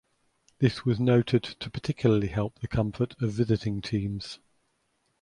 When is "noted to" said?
0.99-1.69